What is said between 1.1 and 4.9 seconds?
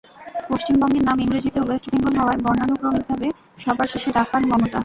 ইংরেজিতে ওয়েস্ট বেঙ্গল হওয়ায় বর্ণানুক্রমিকভাবে সবার শেষে ডাক পান মমতা।